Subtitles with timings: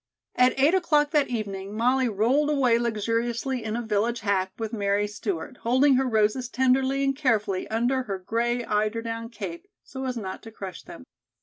[0.33, 5.07] At eight o'clock that evening Molly rolled away luxuriously in a village hack with Mary
[5.07, 10.41] Stewart, holding her roses tenderly and carefully under her gray eiderdown cape, so as not
[10.41, 11.03] to crush them.